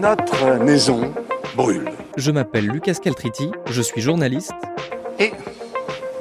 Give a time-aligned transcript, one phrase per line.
[0.00, 1.12] notre maison
[1.54, 1.90] brûle.
[2.16, 4.54] Je m'appelle Lucas Caltriti, je suis journaliste.
[5.18, 5.32] Et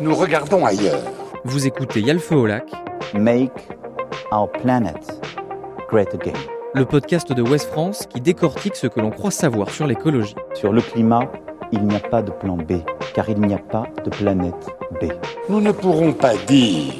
[0.01, 1.01] nous regardons ailleurs.
[1.45, 2.65] Vous écoutez Yalfe au lac.
[3.13, 3.53] Make
[4.31, 4.97] our planet
[5.89, 6.33] great again.
[6.75, 10.35] Le podcast de West France qui décortique ce que l'on croit savoir sur l'écologie.
[10.53, 11.31] Sur le climat,
[11.71, 12.83] il n'y a pas de plan B,
[13.13, 14.67] car il n'y a pas de planète
[15.01, 15.05] B.
[15.47, 16.93] Nous ne pourrons pas dire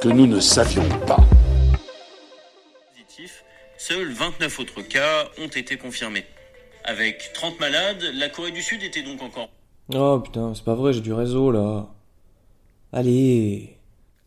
[0.00, 1.20] que nous ne savions pas.
[4.22, 6.24] Seuls 29 autres cas ont été confirmés.
[6.84, 9.48] Avec 30 malades, la Corée du Sud était donc encore...
[9.92, 11.88] Oh putain, c'est pas vrai, j'ai du réseau là.
[12.92, 13.76] Allez.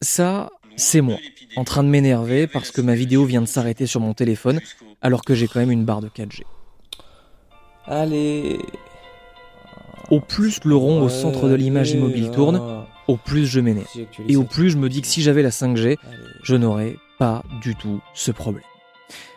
[0.02, 1.18] Ça, c'est moi,
[1.56, 4.60] en train de m'énerver parce que ma vidéo vient de s'arrêter sur mon téléphone
[5.02, 6.42] alors que j'ai quand même une barre de 4G.
[7.86, 8.60] Allez.
[10.10, 13.88] Au plus le rond au centre de l'image immobile tourne, au plus je m'énerve.
[14.28, 15.98] Et au plus je me dis que si j'avais la 5G, Allez.
[16.44, 18.64] je n'aurais pas du tout ce problème.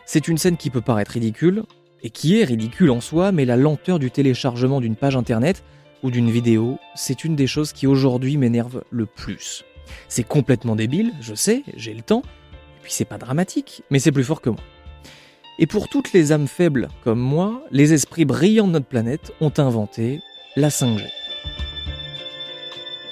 [0.05, 1.63] C'est une scène qui peut paraître ridicule,
[2.03, 5.63] et qui est ridicule en soi, mais la lenteur du téléchargement d'une page internet
[6.03, 9.65] ou d'une vidéo, c'est une des choses qui aujourd'hui m'énerve le plus.
[10.07, 14.11] C'est complètement débile, je sais, j'ai le temps, et puis c'est pas dramatique, mais c'est
[14.11, 14.59] plus fort que moi.
[15.57, 19.51] Et pour toutes les âmes faibles comme moi, les esprits brillants de notre planète ont
[19.57, 20.21] inventé
[20.55, 21.03] la 5G.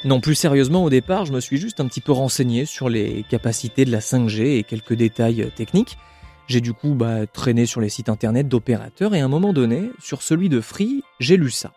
[0.05, 3.25] Non, plus sérieusement, au départ, je me suis juste un petit peu renseigné sur les
[3.29, 5.97] capacités de la 5G et quelques détails euh, techniques.
[6.47, 9.91] J'ai du coup bah, traîné sur les sites internet d'opérateurs et à un moment donné,
[9.99, 11.73] sur celui de Free, j'ai lu ça.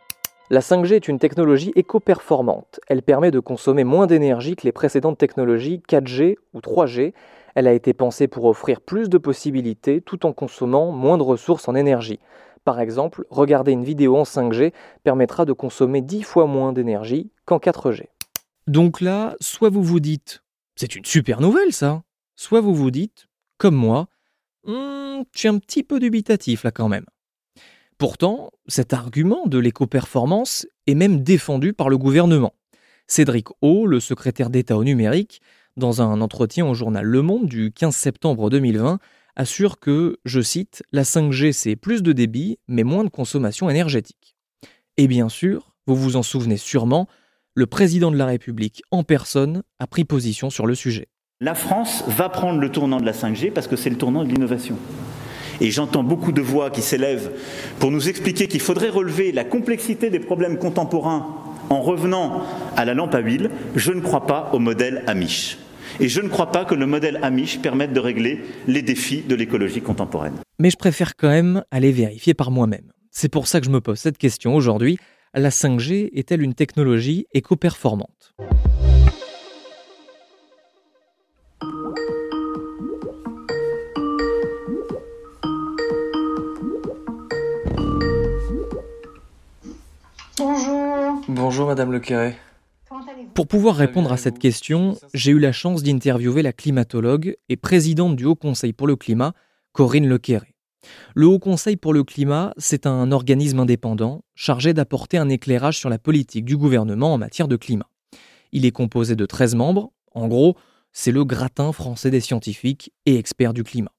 [0.49, 2.79] La 5G est une technologie éco-performante.
[2.87, 7.15] Elle permet de consommer moins d'énergie que les précédentes technologies 4G ou 3G.
[7.57, 11.69] Elle a été pensée pour offrir plus de possibilités tout en consommant moins de ressources
[11.69, 12.21] en énergie.
[12.65, 17.59] Par exemple, regarder une vidéo en 5G permettra de consommer 10 fois moins d'énergie qu'en
[17.59, 18.05] 4G.
[18.69, 20.45] Donc là, soit vous vous dites,
[20.77, 22.05] c'est une super nouvelle ça,
[22.37, 23.27] soit vous vous dites,
[23.59, 24.07] comme moi,
[24.65, 27.07] Hmm, je un petit peu dubitatif là quand même.
[27.99, 32.55] Pourtant, cet argument de l'éco-performance est même défendu par le gouvernement.
[33.07, 35.43] Cédric O, le secrétaire d'État au numérique,
[35.77, 38.99] dans un entretien au journal Le Monde du 15 septembre 2020,
[39.37, 44.35] assure que, je cite, la 5G c'est plus de débit mais moins de consommation énergétique.
[44.97, 47.07] Et bien sûr, vous vous en souvenez sûrement,
[47.55, 51.09] le président de la République en personne a pris position sur le sujet.
[51.43, 54.29] La France va prendre le tournant de la 5G parce que c'est le tournant de
[54.29, 54.77] l'innovation.
[55.63, 57.31] Et j'entends beaucoup de voix qui s'élèvent
[57.79, 61.35] pour nous expliquer qu'il faudrait relever la complexité des problèmes contemporains
[61.71, 62.43] en revenant
[62.77, 63.51] à la lampe à huile.
[63.75, 65.57] Je ne crois pas au modèle Amish.
[65.99, 69.35] Et je ne crois pas que le modèle Amish permette de régler les défis de
[69.35, 70.35] l'écologie contemporaine.
[70.59, 72.93] Mais je préfère quand même aller vérifier par moi-même.
[73.11, 74.99] C'est pour ça que je me pose cette question aujourd'hui.
[75.33, 78.35] La 5G est-elle une technologie éco-performante?
[91.51, 91.67] Bonjour.
[91.67, 92.37] Madame Le Carré.
[93.35, 97.57] Pour pouvoir répondre à et cette question, j'ai eu la chance d'interviewer la climatologue et
[97.57, 99.33] présidente du Haut Conseil pour le climat,
[99.73, 100.55] Corinne Lequéré.
[101.17, 105.91] Le Haut Conseil pour le climat, c'est un organisme indépendant chargé d'apporter un éclairage sur
[105.91, 107.91] la politique du gouvernement en matière de climat.
[108.53, 110.57] Il est composé de 13 membres, en gros,
[110.93, 113.91] c'est le gratin français des scientifiques et experts du climat.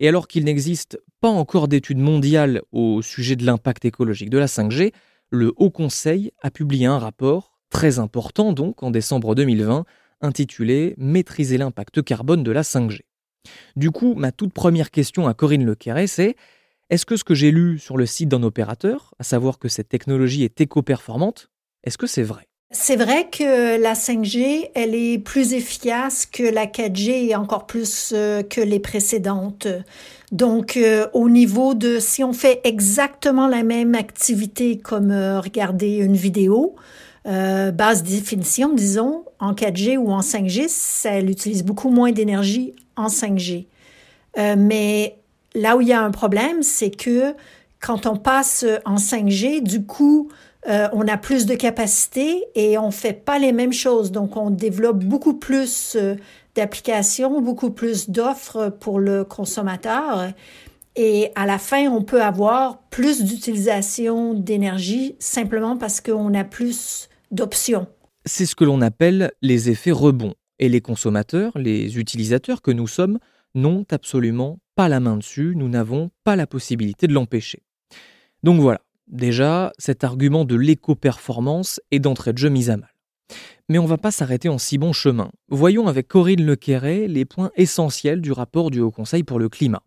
[0.00, 4.46] Et alors qu'il n'existe pas encore d'études mondiales au sujet de l'impact écologique de la
[4.46, 4.94] 5G,
[5.30, 9.84] le Haut Conseil a publié un rapport, très important donc, en décembre 2020,
[10.20, 13.00] intitulé Maîtriser l'impact carbone de la 5G.
[13.76, 16.36] Du coup, ma toute première question à Corinne Lequerret, c'est
[16.90, 19.88] est-ce que ce que j'ai lu sur le site d'un opérateur, à savoir que cette
[19.88, 21.50] technologie est éco-performante,
[21.84, 22.48] est-ce que c'est vrai?
[22.70, 28.12] C'est vrai que la 5G, elle est plus efficace que la 4G et encore plus
[28.14, 29.66] euh, que les précédentes.
[30.32, 35.96] Donc, euh, au niveau de si on fait exactement la même activité comme euh, regarder
[35.96, 36.76] une vidéo,
[37.26, 43.08] euh, basse définition, disons, en 4G ou en 5G, ça utilise beaucoup moins d'énergie en
[43.08, 43.66] 5G.
[44.36, 45.16] Euh, mais
[45.54, 47.34] là où il y a un problème, c'est que
[47.80, 50.28] quand on passe en 5G, du coup,
[50.68, 54.12] euh, on a plus de capacité et on fait pas les mêmes choses.
[54.12, 56.16] Donc, on développe beaucoup plus euh,
[56.54, 60.28] d'applications, beaucoup plus d'offres pour le consommateur.
[60.96, 67.08] Et à la fin, on peut avoir plus d'utilisation d'énergie simplement parce qu'on a plus
[67.30, 67.86] d'options.
[68.26, 70.34] C'est ce que l'on appelle les effets rebonds.
[70.58, 73.20] Et les consommateurs, les utilisateurs que nous sommes,
[73.54, 77.62] n'ont absolument pas la main dessus, nous n'avons pas la possibilité de l'empêcher.
[78.42, 82.92] Donc voilà, déjà, cet argument de l'éco-performance est d'entrée de jeu mis à mal.
[83.68, 85.30] Mais on va pas s'arrêter en si bon chemin.
[85.48, 89.82] Voyons avec Corinne Lequerret les points essentiels du rapport du Haut Conseil pour le climat.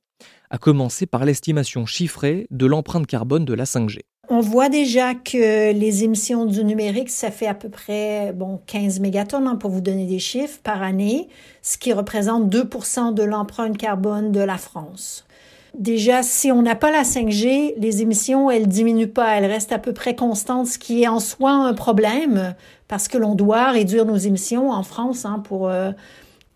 [0.51, 4.01] à commencer par l'estimation chiffrée de l'empreinte carbone de la 5G.
[4.29, 8.99] On voit déjà que les émissions du numérique, ça fait à peu près bon, 15
[8.99, 11.27] mégatonnes, hein, pour vous donner des chiffres, par année,
[11.61, 15.25] ce qui représente 2% de l'empreinte carbone de la France.
[15.73, 19.79] Déjà, si on n'a pas la 5G, les émissions, elles diminuent pas, elles restent à
[19.79, 22.55] peu près constantes, ce qui est en soi un problème,
[22.89, 25.91] parce que l'on doit réduire nos émissions en France hein, pour euh,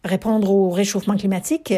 [0.04, 1.74] répondre au réchauffement climatique.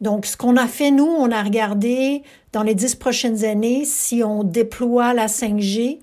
[0.00, 2.22] Donc, ce qu'on a fait, nous, on a regardé
[2.52, 6.00] dans les dix prochaines années si on déploie la 5G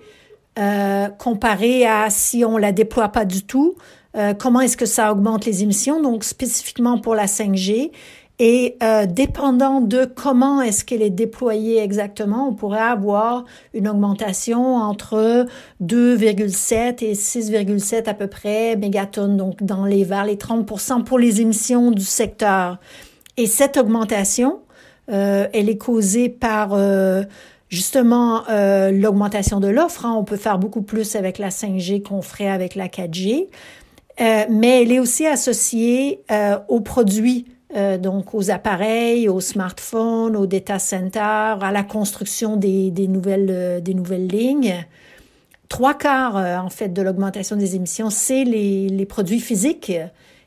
[0.59, 3.75] euh, comparé à si on la déploie pas du tout,
[4.17, 7.91] euh, comment est-ce que ça augmente les émissions, donc spécifiquement pour la 5G.
[8.41, 13.43] Et euh, dépendant de comment est-ce qu'elle est déployée exactement, on pourrait avoir
[13.73, 15.45] une augmentation entre
[15.83, 21.41] 2,7 et 6,7 à peu près mégatonnes, donc dans les vers les 30 pour les
[21.41, 22.79] émissions du secteur.
[23.35, 24.59] Et cette augmentation,
[25.11, 27.23] euh, elle est causée par euh,
[27.69, 30.05] justement euh, l'augmentation de l'offre.
[30.05, 30.15] Hein.
[30.17, 33.47] On peut faire beaucoup plus avec la 5G qu'on ferait avec la 4G,
[34.49, 36.21] mais elle est aussi associée
[36.67, 37.45] aux produits.
[37.73, 44.27] Donc aux appareils, aux smartphones, aux data centers, à la construction des, nouvelles, des nouvelles
[44.27, 44.85] lignes.
[45.67, 49.91] Trois quarts, en fait, de l'augmentation des émissions, c'est les, produits physiques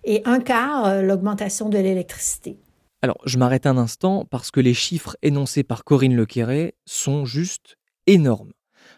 [0.05, 2.59] et un quart, l'augmentation de l'électricité.
[3.03, 7.77] Alors, je m'arrête un instant parce que les chiffres énoncés par Corinne Lequéré sont juste
[8.07, 8.53] énormes.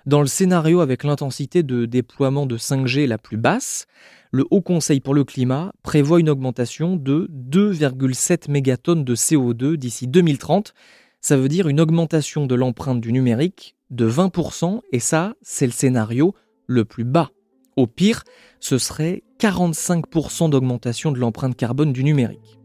[0.05, 3.87] Dans le scénario avec l'intensité de déploiement de 5G la plus basse,
[4.35, 10.09] le Haut Conseil pour le climat prévoit une augmentation de 2,7 mégatonnes de CO2 d'ici
[10.09, 10.75] 2030.
[11.21, 15.73] Ça veut dire une augmentation de l'empreinte du numérique de 20%, et ça, c'est le
[15.73, 16.35] scénario
[16.67, 17.31] le plus bas.
[17.77, 18.25] Au pire,
[18.59, 22.59] ce serait 45% d'augmentation de l'empreinte carbone du numérique.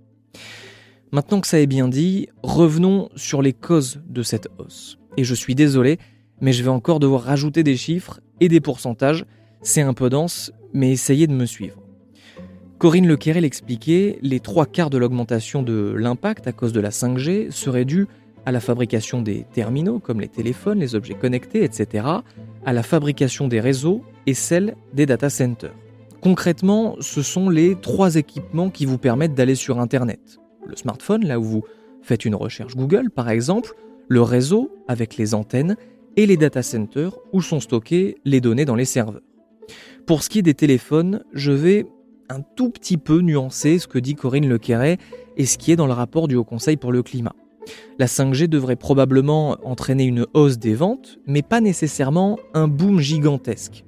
[1.11, 4.97] Maintenant que ça est bien dit, revenons sur les causes de cette hausse.
[5.17, 5.99] Et je suis désolé,
[6.41, 9.23] mais je vais encore devoir rajouter des chiffres et des pourcentages.
[9.61, 11.77] C'est un peu dense, mais essayez de me suivre.
[12.77, 17.51] Corinne Lequerel expliquait, les trois quarts de l'augmentation de l'impact à cause de la 5G
[17.51, 18.07] seraient dus
[18.45, 22.07] à la fabrication des terminaux comme les téléphones, les objets connectés, etc.,
[22.65, 25.75] à la fabrication des réseaux et celle des data centers.
[26.21, 30.39] Concrètement, ce sont les trois équipements qui vous permettent d'aller sur Internet
[30.69, 31.63] le smartphone, là où vous
[32.01, 33.73] faites une recherche Google par exemple,
[34.07, 35.75] le réseau avec les antennes
[36.15, 39.21] et les data centers où sont stockées les données dans les serveurs.
[40.05, 41.85] Pour ce qui est des téléphones, je vais
[42.29, 44.97] un tout petit peu nuancer ce que dit Corinne Lequerret
[45.37, 47.35] et ce qui est dans le rapport du Haut Conseil pour le climat.
[47.97, 53.83] La 5G devrait probablement entraîner une hausse des ventes, mais pas nécessairement un boom gigantesque.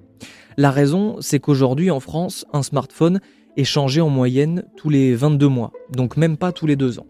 [0.57, 3.21] La raison, c'est qu'aujourd'hui en France, un smartphone
[3.57, 7.07] est changé en moyenne tous les 22 mois, donc même pas tous les deux ans.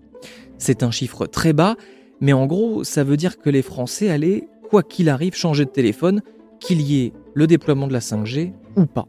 [0.57, 1.75] C'est un chiffre très bas,
[2.19, 5.71] mais en gros, ça veut dire que les Français allaient, quoi qu'il arrive, changer de
[5.71, 6.21] téléphone,
[6.59, 9.07] qu'il y ait le déploiement de la 5G ou pas.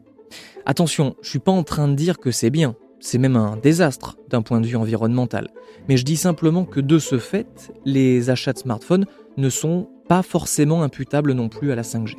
[0.65, 4.17] Attention, je suis pas en train de dire que c'est bien, c'est même un désastre
[4.29, 5.49] d'un point de vue environnemental,
[5.89, 9.05] mais je dis simplement que de ce fait, les achats de smartphones
[9.37, 12.15] ne sont pas forcément imputables non plus à la 5G.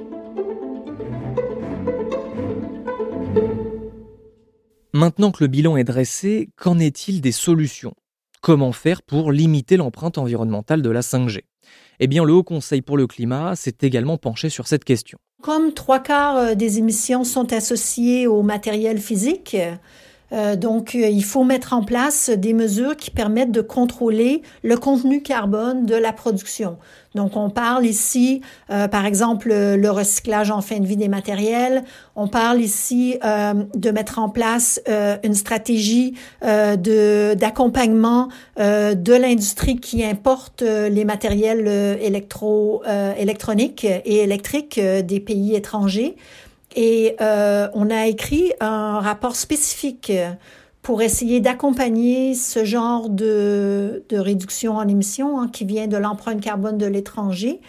[4.93, 7.95] Maintenant que le bilan est dressé, qu'en est-il des solutions?
[8.45, 11.45] Comment faire pour limiter l'empreinte environnementale de la 5G
[11.99, 15.17] Eh bien, le Haut Conseil pour le climat s'est également penché sur cette question.
[15.43, 19.57] Comme trois quarts euh, des émissions sont associées au matériel physique,
[20.33, 24.77] euh, donc, euh, il faut mettre en place des mesures qui permettent de contrôler le
[24.77, 26.77] contenu carbone de la production.
[27.15, 28.41] Donc, on parle ici,
[28.71, 31.85] euh, par exemple, le recyclage en fin de vie des matériels.
[32.17, 34.81] On parle ici de mettre en place
[35.23, 41.69] une stratégie de d'accompagnement de l'industrie qui importe les matériels
[42.01, 42.83] électro
[43.17, 46.17] électroniques et électriques des pays étrangers.
[46.75, 50.13] Et euh, on a écrit un rapport spécifique
[50.83, 56.41] pour essayer d'accompagner ce genre de, de, réduction en émissions hein, qui vient de l'empreinte
[56.41, 57.61] carbone de l'étranger.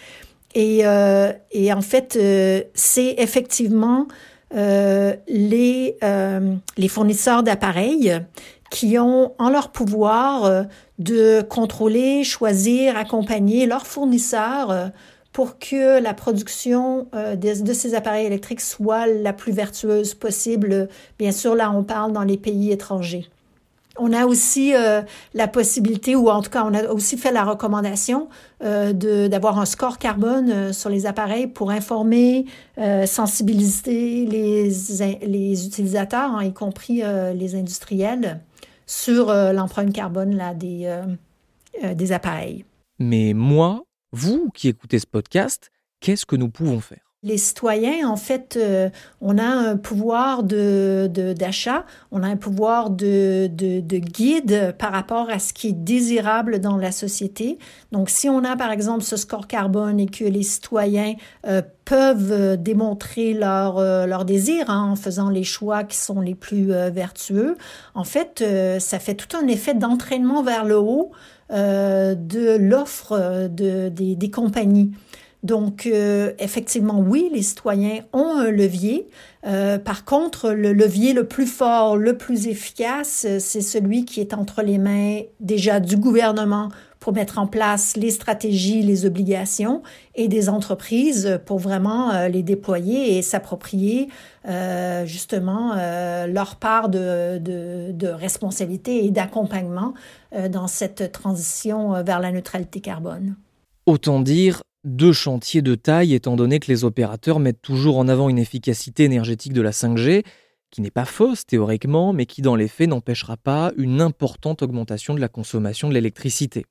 [0.54, 4.08] Et, euh, et, en fait, euh, c'est effectivement
[4.56, 8.20] euh, les, euh, les fournisseurs d'appareils
[8.70, 10.66] qui ont en leur pouvoir
[11.00, 14.92] de contrôler, choisir, accompagner leurs fournisseurs
[15.36, 20.88] pour que la production euh, de, ces appareils électriques soit la plus vertueuse possible.
[21.20, 23.28] Bien sûr, là, on parle dans les pays étrangers.
[23.98, 25.02] On a aussi euh,
[25.34, 28.30] la possibilité, ou en tout cas, on a aussi fait la recommandation
[28.64, 28.94] euh,
[29.28, 32.46] d'avoir un score carbone sur les appareils pour informer,
[33.06, 34.70] sensibiliser les,
[35.22, 38.40] les utilisateurs, hein, y compris les industriels,
[38.86, 40.98] sur l'empreinte carbone là, des,
[41.94, 42.64] des appareils.
[43.00, 47.06] Mais moi, vous qui écoutez ce podcast, qu'est-ce que nous pouvons faire?
[47.26, 52.92] Les citoyens, en fait, euh, on a un pouvoir de, d'achat, on a un pouvoir
[52.92, 57.58] de, de, guide par rapport à ce qui est désirable dans la société.
[57.92, 61.16] Donc, si on a, par exemple, ce score carbone et que les citoyens
[61.48, 66.36] euh, peuvent euh, démontrer leur, leur désir hein, en faisant les choix qui sont les
[66.36, 67.58] plus vertueux,
[67.96, 68.44] en fait,
[68.80, 71.12] ça fait tout un effet d'entraînement vers le haut
[71.50, 74.92] de l'offre de, des, des compagnies.
[75.46, 79.08] Donc, euh, effectivement, oui, les citoyens ont un levier.
[79.46, 84.34] Euh, par contre, le levier le plus fort, le plus efficace, c'est celui qui est
[84.34, 86.70] entre les mains déjà du gouvernement
[87.06, 89.84] pour mettre en place les stratégies, les obligations
[90.16, 94.10] et des entreprises pour vraiment euh, les déployer et s'approprier
[95.06, 95.74] justement
[96.28, 99.96] leur part de, de responsabilité et d'accompagnement
[100.52, 103.36] dans cette transition vers la neutralité carbone.
[103.88, 108.30] Autant dire, deux chantiers de taille étant donné que les opérateurs mettent toujours en avant
[108.30, 110.24] une efficacité énergétique de la 5G,
[110.70, 115.16] qui n'est pas fausse théoriquement, mais qui dans les faits n'empêchera pas une importante augmentation
[115.16, 116.66] de la consommation de l'électricité.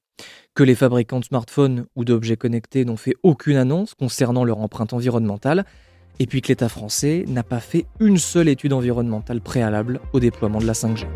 [0.54, 4.92] Que les fabricants de smartphones ou d'objets connectés n'ont fait aucune annonce concernant leur empreinte
[4.92, 5.64] environnementale,
[6.20, 10.60] et puis que l'État français n'a pas fait une seule étude environnementale préalable au déploiement
[10.60, 11.06] de la 5G.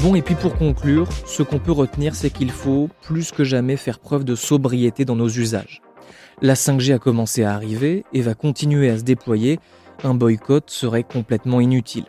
[0.00, 3.76] Bon, et puis pour conclure, ce qu'on peut retenir, c'est qu'il faut plus que jamais
[3.76, 5.82] faire preuve de sobriété dans nos usages.
[6.40, 9.58] La 5G a commencé à arriver et va continuer à se déployer.
[10.04, 12.04] Un boycott serait complètement inutile.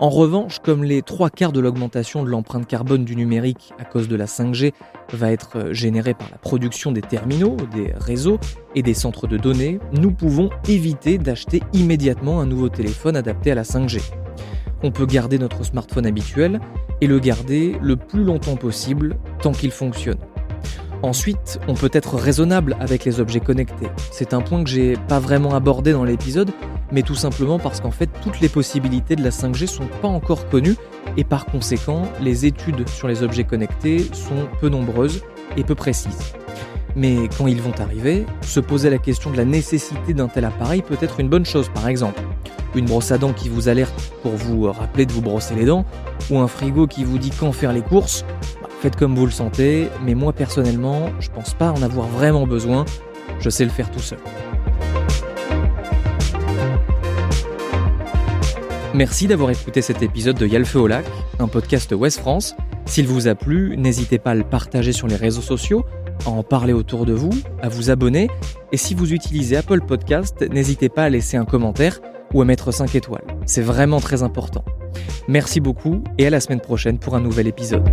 [0.00, 4.08] En revanche, comme les trois quarts de l'augmentation de l'empreinte carbone du numérique à cause
[4.08, 4.72] de la 5G
[5.12, 8.38] va être générée par la production des terminaux, des réseaux
[8.74, 13.54] et des centres de données, nous pouvons éviter d'acheter immédiatement un nouveau téléphone adapté à
[13.54, 14.00] la 5G
[14.82, 16.60] on peut garder notre smartphone habituel
[17.00, 20.18] et le garder le plus longtemps possible tant qu'il fonctionne.
[21.02, 23.88] Ensuite, on peut être raisonnable avec les objets connectés.
[24.10, 26.50] C'est un point que j'ai pas vraiment abordé dans l'épisode,
[26.92, 30.48] mais tout simplement parce qu'en fait toutes les possibilités de la 5G sont pas encore
[30.48, 30.76] connues
[31.16, 35.22] et par conséquent les études sur les objets connectés sont peu nombreuses
[35.56, 36.34] et peu précises.
[36.96, 40.82] Mais quand ils vont arriver, se poser la question de la nécessité d'un tel appareil
[40.82, 42.20] peut être une bonne chose par exemple
[42.74, 45.84] une brosse à dents qui vous alerte pour vous rappeler de vous brosser les dents,
[46.30, 48.24] ou un frigo qui vous dit quand faire les courses,
[48.80, 52.86] faites comme vous le sentez, mais moi personnellement, je pense pas en avoir vraiment besoin,
[53.38, 54.18] je sais le faire tout seul.
[58.94, 61.04] Merci d'avoir écouté cet épisode de Yalfeu au lac,
[61.38, 62.56] un podcast Ouest France.
[62.86, 65.84] S'il vous a plu, n'hésitez pas à le partager sur les réseaux sociaux,
[66.26, 67.30] à en parler autour de vous,
[67.62, 68.28] à vous abonner,
[68.72, 72.00] et si vous utilisez Apple Podcast, n'hésitez pas à laisser un commentaire
[72.32, 73.26] ou à mettre 5 étoiles.
[73.44, 74.64] C'est vraiment très important.
[75.28, 77.88] Merci beaucoup et à la semaine prochaine pour un nouvel épisode.